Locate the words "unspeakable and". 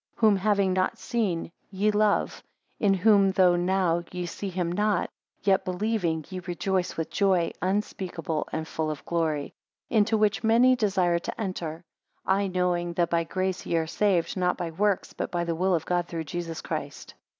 7.61-8.67